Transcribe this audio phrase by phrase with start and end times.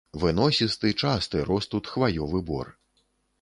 [0.21, 2.73] Выносісты, часты рос тут хваёвы бор.